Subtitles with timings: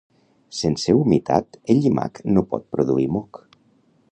[0.59, 3.43] Sense humitat, el llimac no pot produir moc